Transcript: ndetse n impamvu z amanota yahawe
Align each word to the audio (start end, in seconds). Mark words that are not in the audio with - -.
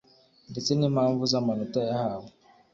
ndetse 0.51 0.71
n 0.73 0.81
impamvu 0.89 1.21
z 1.31 1.33
amanota 1.39 1.79
yahawe 1.89 2.29